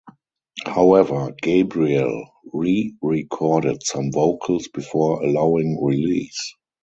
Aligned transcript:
However, 0.65 1.31
Gabriel 1.43 2.25
re-recorded 2.51 3.83
some 3.83 4.11
vocals 4.11 4.67
before 4.67 5.21
allowing 5.23 5.79
release. 5.79 6.55